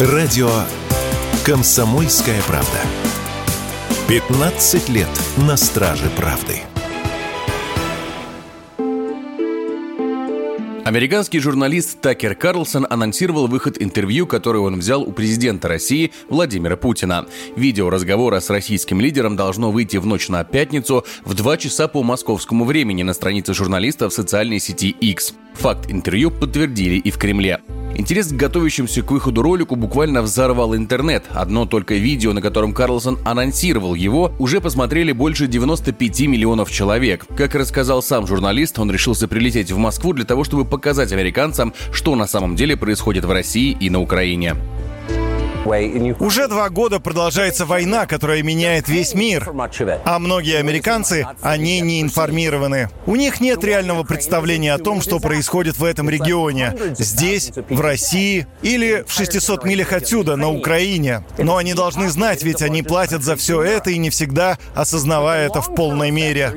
Радио 0.00 0.50
«Комсомольская 1.46 2.42
правда». 2.48 2.80
15 4.08 4.88
лет 4.88 5.06
на 5.46 5.56
страже 5.56 6.10
правды. 6.16 6.62
Американский 10.84 11.38
журналист 11.38 12.00
Такер 12.00 12.34
Карлсон 12.34 12.88
анонсировал 12.90 13.46
выход 13.46 13.80
интервью, 13.80 14.26
которое 14.26 14.58
он 14.58 14.80
взял 14.80 15.00
у 15.00 15.12
президента 15.12 15.68
России 15.68 16.10
Владимира 16.28 16.76
Путина. 16.76 17.26
Видео 17.54 17.88
разговора 17.88 18.40
с 18.40 18.50
российским 18.50 19.00
лидером 19.00 19.36
должно 19.36 19.70
выйти 19.70 19.98
в 19.98 20.06
ночь 20.06 20.28
на 20.28 20.42
пятницу 20.42 21.04
в 21.24 21.34
2 21.34 21.56
часа 21.56 21.86
по 21.86 22.02
московскому 22.02 22.64
времени 22.64 23.04
на 23.04 23.14
странице 23.14 23.54
журналиста 23.54 24.08
в 24.08 24.12
социальной 24.12 24.58
сети 24.58 24.90
X. 24.90 25.34
Факт 25.54 25.88
интервью 25.88 26.32
подтвердили 26.32 26.96
и 26.96 27.12
в 27.12 27.16
Кремле. 27.16 27.60
Интерес 27.96 28.28
к 28.28 28.32
готовящемуся 28.32 29.02
к 29.02 29.10
выходу 29.10 29.42
ролику 29.42 29.76
буквально 29.76 30.22
взорвал 30.22 30.74
интернет. 30.74 31.24
Одно 31.30 31.64
только 31.64 31.94
видео, 31.94 32.32
на 32.32 32.42
котором 32.42 32.72
Карлсон 32.72 33.18
анонсировал 33.24 33.94
его, 33.94 34.32
уже 34.38 34.60
посмотрели 34.60 35.12
больше 35.12 35.46
95 35.46 36.20
миллионов 36.22 36.70
человек. 36.70 37.24
Как 37.36 37.54
рассказал 37.54 38.02
сам 38.02 38.26
журналист, 38.26 38.78
он 38.78 38.90
решился 38.90 39.28
прилететь 39.28 39.70
в 39.70 39.78
Москву 39.78 40.12
для 40.12 40.24
того, 40.24 40.42
чтобы 40.42 40.64
показать 40.64 41.12
американцам, 41.12 41.72
что 41.92 42.16
на 42.16 42.26
самом 42.26 42.56
деле 42.56 42.76
происходит 42.76 43.24
в 43.24 43.30
России 43.30 43.76
и 43.78 43.90
на 43.90 44.00
Украине. 44.00 44.56
Уже 46.20 46.48
два 46.48 46.68
года 46.68 47.00
продолжается 47.00 47.64
война, 47.66 48.06
которая 48.06 48.42
меняет 48.42 48.88
весь 48.88 49.14
мир. 49.14 49.50
А 50.04 50.18
многие 50.18 50.58
американцы 50.58 51.26
о 51.42 51.56
ней 51.56 51.80
не 51.80 52.00
информированы. 52.02 52.90
У 53.06 53.16
них 53.16 53.40
нет 53.40 53.64
реального 53.64 54.02
представления 54.02 54.74
о 54.74 54.78
том, 54.78 55.00
что 55.00 55.18
происходит 55.20 55.78
в 55.78 55.84
этом 55.84 56.08
регионе. 56.10 56.74
Здесь, 56.98 57.52
в 57.68 57.80
России 57.80 58.46
или 58.62 59.04
в 59.06 59.12
600 59.12 59.64
милях 59.64 59.92
отсюда, 59.92 60.36
на 60.36 60.50
Украине. 60.50 61.24
Но 61.38 61.56
они 61.56 61.74
должны 61.74 62.08
знать, 62.10 62.42
ведь 62.42 62.62
они 62.62 62.82
платят 62.82 63.22
за 63.22 63.36
все 63.36 63.62
это 63.62 63.90
и 63.90 63.98
не 63.98 64.10
всегда 64.10 64.58
осознавая 64.74 65.46
это 65.48 65.60
в 65.60 65.74
полной 65.74 66.10
мере. 66.10 66.52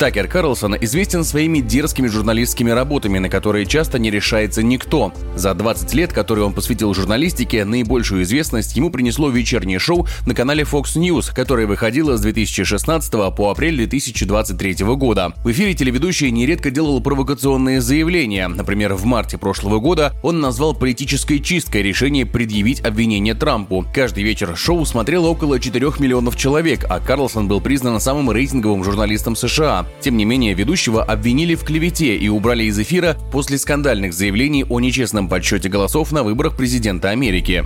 Такер 0.00 0.28
Карлсон 0.28 0.76
известен 0.80 1.24
своими 1.24 1.60
дерзкими 1.60 2.06
журналистскими 2.06 2.70
работами, 2.70 3.18
на 3.18 3.28
которые 3.28 3.66
часто 3.66 3.98
не 3.98 4.10
решается 4.10 4.62
никто. 4.62 5.12
За 5.36 5.52
20 5.52 5.92
лет, 5.92 6.10
которые 6.10 6.46
он 6.46 6.54
посвятил 6.54 6.94
журналистике, 6.94 7.66
наибольшую 7.66 8.22
известность 8.22 8.74
ему 8.76 8.88
принесло 8.88 9.28
вечернее 9.28 9.78
шоу 9.78 10.06
на 10.24 10.34
канале 10.34 10.62
Fox 10.62 10.96
News, 10.96 11.34
которое 11.34 11.66
выходило 11.66 12.16
с 12.16 12.22
2016 12.22 13.12
по 13.36 13.50
апрель 13.50 13.76
2023 13.76 14.86
года. 14.96 15.34
В 15.44 15.50
эфире 15.50 15.74
телеведущий 15.74 16.30
нередко 16.30 16.70
делал 16.70 16.98
провокационные 17.02 17.82
заявления. 17.82 18.48
Например, 18.48 18.94
в 18.94 19.04
марте 19.04 19.36
прошлого 19.36 19.80
года 19.80 20.14
он 20.22 20.40
назвал 20.40 20.74
политической 20.74 21.40
чисткой 21.40 21.82
решение 21.82 22.24
предъявить 22.24 22.80
обвинение 22.80 23.34
Трампу. 23.34 23.84
Каждый 23.94 24.24
вечер 24.24 24.56
шоу 24.56 24.86
смотрело 24.86 25.26
около 25.26 25.60
4 25.60 25.92
миллионов 25.98 26.36
человек, 26.36 26.86
а 26.88 27.00
Карлсон 27.00 27.48
был 27.48 27.60
признан 27.60 28.00
самым 28.00 28.32
рейтинговым 28.32 28.82
журналистом 28.82 29.36
США. 29.36 29.89
Тем 30.00 30.16
не 30.16 30.24
менее, 30.24 30.54
ведущего 30.54 31.02
обвинили 31.02 31.54
в 31.54 31.64
клевете 31.64 32.16
и 32.16 32.28
убрали 32.28 32.64
из 32.64 32.78
эфира 32.78 33.16
после 33.32 33.58
скандальных 33.58 34.14
заявлений 34.14 34.64
о 34.68 34.80
нечестном 34.80 35.28
подсчете 35.28 35.68
голосов 35.68 36.12
на 36.12 36.22
выборах 36.22 36.56
президента 36.56 37.10
Америки. 37.10 37.64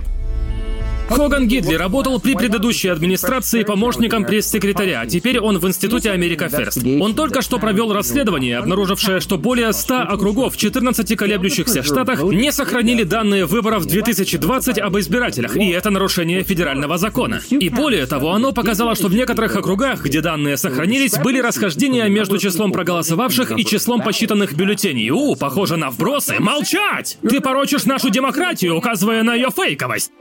Хоган 1.09 1.47
Гидли 1.47 1.75
работал 1.75 2.19
при 2.19 2.33
предыдущей 2.33 2.89
администрации 2.89 3.63
помощником 3.63 4.25
пресс-секретаря, 4.25 5.01
а 5.01 5.05
теперь 5.05 5.39
он 5.39 5.59
в 5.59 5.67
Институте 5.67 6.11
Америка 6.11 6.49
Ферст. 6.49 6.83
Он 6.99 7.13
только 7.15 7.41
что 7.41 7.59
провел 7.59 7.93
расследование, 7.93 8.57
обнаружившее, 8.57 9.19
что 9.19 9.37
более 9.37 9.71
100 9.71 10.01
округов 10.01 10.55
в 10.55 10.57
14 10.57 11.15
колеблющихся 11.15 11.83
штатах 11.83 12.23
не 12.23 12.51
сохранили 12.51 13.03
данные 13.03 13.45
выборов 13.45 13.85
2020 13.85 14.79
об 14.79 14.97
избирателях, 14.97 15.55
и 15.55 15.69
это 15.69 15.89
нарушение 15.91 16.43
федерального 16.43 16.97
закона. 16.97 17.39
И 17.49 17.69
более 17.69 18.07
того, 18.07 18.33
оно 18.33 18.51
показало, 18.51 18.95
что 18.95 19.07
в 19.07 19.13
некоторых 19.13 19.55
округах, 19.55 20.03
где 20.03 20.21
данные 20.21 20.57
сохранились, 20.57 21.17
были 21.17 21.39
расхождения 21.39 22.09
между 22.09 22.37
числом 22.39 22.71
проголосовавших 22.71 23.57
и 23.57 23.63
числом 23.63 24.01
посчитанных 24.01 24.53
бюллетеней. 24.53 25.11
У, 25.11 25.35
похоже 25.35 25.77
на 25.77 25.91
вбросы. 25.91 26.35
Молчать! 26.39 27.17
Ты 27.21 27.41
порочишь 27.41 27.85
нашу 27.85 28.09
демократию, 28.09 28.75
указывая 28.75 29.23
на 29.23 29.35
ее 29.35 29.49
фейковость. 29.55 30.11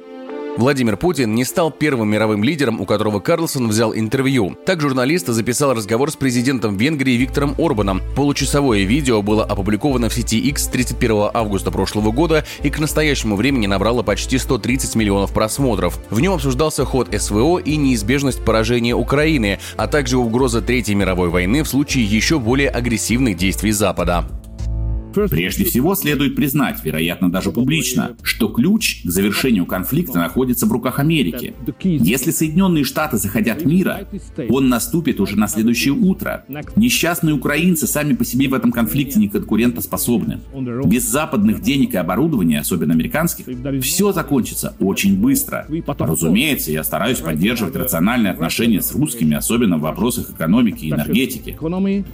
Владимир 0.56 0.96
Путин 0.96 1.34
не 1.34 1.44
стал 1.44 1.72
первым 1.72 2.10
мировым 2.10 2.44
лидером, 2.44 2.80
у 2.80 2.86
которого 2.86 3.18
Карлсон 3.18 3.68
взял 3.68 3.92
интервью. 3.92 4.56
Так 4.64 4.80
журналист 4.80 5.26
записал 5.26 5.74
разговор 5.74 6.12
с 6.12 6.16
президентом 6.16 6.76
Венгрии 6.76 7.16
Виктором 7.16 7.56
Орбаном. 7.58 8.00
Получасовое 8.14 8.84
видео 8.84 9.20
было 9.20 9.44
опубликовано 9.44 10.08
в 10.08 10.14
сети 10.14 10.38
X 10.38 10.68
31 10.68 11.30
августа 11.34 11.72
прошлого 11.72 12.12
года 12.12 12.44
и 12.62 12.70
к 12.70 12.78
настоящему 12.78 13.34
времени 13.34 13.66
набрало 13.66 14.04
почти 14.04 14.38
130 14.38 14.94
миллионов 14.94 15.32
просмотров. 15.32 15.98
В 16.10 16.20
нем 16.20 16.34
обсуждался 16.34 16.84
ход 16.84 17.08
СВО 17.12 17.58
и 17.58 17.76
неизбежность 17.76 18.44
поражения 18.44 18.94
Украины, 18.94 19.58
а 19.76 19.88
также 19.88 20.18
угроза 20.18 20.62
Третьей 20.62 20.94
мировой 20.94 21.30
войны 21.30 21.64
в 21.64 21.68
случае 21.68 22.04
еще 22.04 22.38
более 22.38 22.68
агрессивных 22.68 23.36
действий 23.36 23.72
Запада. 23.72 24.24
Прежде 25.30 25.64
всего, 25.64 25.94
следует 25.94 26.36
признать, 26.36 26.84
вероятно, 26.84 27.30
даже 27.30 27.50
публично, 27.50 28.16
что 28.22 28.48
ключ 28.48 29.02
к 29.04 29.10
завершению 29.10 29.66
конфликта 29.66 30.18
находится 30.18 30.66
в 30.66 30.72
руках 30.72 30.98
Америки. 30.98 31.54
Если 31.82 32.30
Соединенные 32.30 32.84
Штаты 32.84 33.16
захотят 33.16 33.64
мира, 33.64 34.06
он 34.48 34.68
наступит 34.68 35.20
уже 35.20 35.36
на 35.36 35.48
следующее 35.48 35.94
утро. 35.94 36.44
Несчастные 36.76 37.34
украинцы 37.34 37.86
сами 37.86 38.14
по 38.14 38.24
себе 38.24 38.48
в 38.48 38.54
этом 38.54 38.72
конфликте 38.72 39.18
не 39.18 39.28
конкурентоспособны. 39.28 40.40
Без 40.84 41.04
западных 41.04 41.62
денег 41.62 41.94
и 41.94 41.96
оборудования, 41.96 42.60
особенно 42.60 42.94
американских, 42.94 43.46
все 43.82 44.12
закончится 44.12 44.74
очень 44.80 45.18
быстро. 45.18 45.66
Разумеется, 45.98 46.72
я 46.72 46.84
стараюсь 46.84 47.18
поддерживать 47.18 47.76
рациональные 47.76 48.32
отношения 48.32 48.82
с 48.82 48.94
русскими, 48.94 49.36
особенно 49.36 49.78
в 49.78 49.82
вопросах 49.82 50.30
экономики 50.30 50.86
и 50.86 50.90
энергетики. 50.90 51.56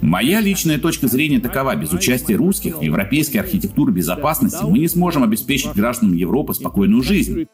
Моя 0.01 0.41
личная 0.41 0.77
точка 0.77 1.07
зрения 1.07 1.39
такова. 1.39 1.75
Без 1.75 1.93
участия 1.93 2.35
русских 2.35 2.81
в 2.90 2.90
европейской 2.91 3.37
архитектуры 3.37 3.91
безопасности 3.91 4.63
мы 4.63 4.79
не 4.79 4.87
сможем 4.87 5.23
обеспечить 5.23 5.73
гражданам 5.73 6.15
Европы 6.15 6.53
спокойную 6.53 7.03
жизнь. 7.03 7.47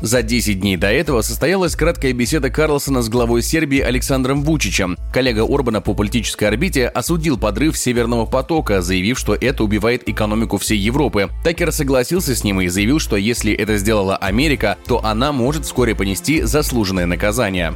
За 0.00 0.22
10 0.22 0.60
дней 0.60 0.76
до 0.76 0.92
этого 0.92 1.22
состоялась 1.22 1.74
краткая 1.74 2.12
беседа 2.12 2.50
Карлсона 2.50 3.02
с 3.02 3.08
главой 3.08 3.42
Сербии 3.42 3.80
Александром 3.80 4.42
Вучичем. 4.42 4.96
Коллега 5.12 5.44
Орбана 5.44 5.80
по 5.80 5.92
политической 5.92 6.44
орбите 6.44 6.86
осудил 6.86 7.36
подрыв 7.36 7.76
Северного 7.76 8.24
потока, 8.24 8.80
заявив, 8.80 9.18
что 9.18 9.34
это 9.34 9.64
убивает 9.64 10.08
экономику 10.08 10.58
всей 10.58 10.78
Европы. 10.78 11.30
Такер 11.42 11.72
согласился 11.72 12.36
с 12.36 12.44
ним 12.44 12.60
и 12.60 12.68
заявил, 12.68 13.00
что 13.00 13.16
если 13.16 13.52
это 13.52 13.76
сделала 13.76 14.16
Америка, 14.16 14.78
то 14.86 15.04
она 15.04 15.32
может 15.32 15.64
вскоре 15.64 15.96
понести 15.96 16.42
заслуженное 16.42 17.06
наказание. 17.06 17.74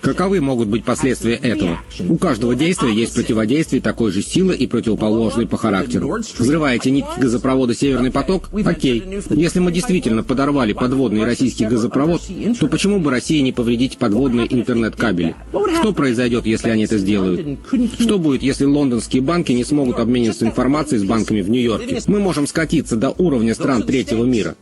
Каковы 0.00 0.40
могут 0.40 0.68
быть 0.68 0.84
последствия 0.84 1.34
этого? 1.34 1.80
У 2.08 2.16
каждого 2.16 2.54
действия 2.54 2.92
есть 2.92 3.14
противодействие 3.14 3.82
такой 3.82 4.12
же 4.12 4.22
силы 4.22 4.54
и 4.54 4.66
противоположной 4.66 5.46
по 5.46 5.56
характеру. 5.56 6.18
Взрываете 6.38 6.90
нитки 6.90 7.20
газопровода 7.20 7.74
«Северный 7.74 8.10
поток»? 8.10 8.50
Окей. 8.64 9.02
Если 9.30 9.60
мы 9.60 9.72
действительно 9.72 10.22
подорвали 10.22 10.72
подводный 10.72 11.24
российский 11.24 11.66
газопровод, 11.66 12.22
то 12.58 12.68
почему 12.68 13.00
бы 13.00 13.10
России 13.10 13.40
не 13.40 13.52
повредить 13.52 13.98
подводные 13.98 14.52
интернет-кабели? 14.52 15.34
Что 15.80 15.92
произойдет, 15.92 16.46
если 16.46 16.70
они 16.70 16.84
это 16.84 16.98
сделают? 16.98 17.58
Что 17.98 18.18
будет, 18.18 18.42
если 18.42 18.64
лондонские 18.64 19.22
банки 19.22 19.52
не 19.52 19.64
смогут 19.64 19.98
обмениваться 19.98 20.46
информацией 20.46 21.00
с 21.00 21.04
банками 21.04 21.42
в 21.42 21.50
Нью-Йорке? 21.50 22.00
Мы 22.06 22.18
можем 22.20 22.46
скатиться 22.46 22.96
до 22.96 23.10
уровня 23.10 23.54
стран 23.54 23.82
третьего 23.82 24.24
мира. 24.24 24.56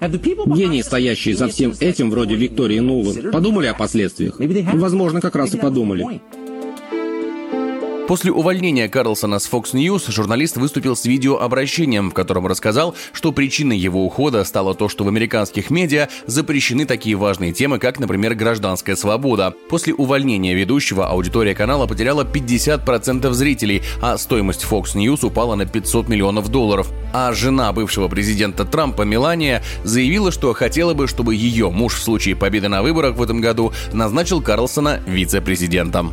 Гении, 0.46 0.82
стоящие 0.82 1.36
за 1.36 1.48
всем 1.48 1.74
этим, 1.80 2.10
вроде 2.10 2.34
Виктории 2.34 2.78
Нулан, 2.78 3.30
подумали 3.30 3.66
о 3.66 3.74
последствиях? 3.74 4.40
Возможно, 4.72 5.20
как 5.20 5.36
раз 5.36 5.54
и 5.54 5.58
подумали. 5.58 6.20
После 8.06 8.30
увольнения 8.30 8.86
Карлсона 8.86 9.38
с 9.38 9.50
Fox 9.50 9.72
News 9.72 10.10
журналист 10.12 10.58
выступил 10.58 10.94
с 10.94 11.06
видеообращением, 11.06 12.10
в 12.10 12.14
котором 12.14 12.46
рассказал, 12.46 12.94
что 13.14 13.32
причиной 13.32 13.78
его 13.78 14.04
ухода 14.04 14.44
стало 14.44 14.74
то, 14.74 14.90
что 14.90 15.04
в 15.04 15.08
американских 15.08 15.70
медиа 15.70 16.08
запрещены 16.26 16.84
такие 16.84 17.16
важные 17.16 17.54
темы, 17.54 17.78
как, 17.78 17.98
например, 17.98 18.34
гражданская 18.34 18.94
свобода. 18.94 19.54
После 19.70 19.94
увольнения 19.94 20.54
ведущего 20.54 21.08
аудитория 21.08 21.54
канала 21.54 21.86
потеряла 21.86 22.24
50% 22.24 23.32
зрителей, 23.32 23.80
а 24.02 24.18
стоимость 24.18 24.66
Fox 24.70 24.94
News 24.94 25.24
упала 25.24 25.54
на 25.54 25.64
500 25.64 26.06
миллионов 26.06 26.50
долларов. 26.50 26.92
А 27.14 27.32
жена 27.32 27.72
бывшего 27.72 28.08
президента 28.08 28.66
Трампа 28.66 29.02
Мелания 29.02 29.62
заявила, 29.82 30.30
что 30.30 30.52
хотела 30.52 30.92
бы, 30.92 31.08
чтобы 31.08 31.34
ее 31.34 31.70
муж 31.70 31.94
в 31.94 32.02
случае 32.02 32.36
победы 32.36 32.68
на 32.68 32.82
выборах 32.82 33.16
в 33.16 33.22
этом 33.22 33.40
году 33.40 33.72
назначил 33.94 34.42
Карлсона 34.42 35.00
вице-президентом. 35.06 36.12